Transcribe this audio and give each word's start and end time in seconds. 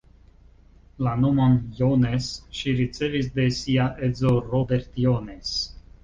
La 1.07 1.11
nomon 1.23 1.57
„Jones“ 1.79 2.29
ŝi 2.59 2.73
ricevis 2.79 3.29
de 3.35 3.45
sia 3.57 3.85
edzo 4.07 4.31
Robert 4.55 4.89
Jones. 5.05 5.53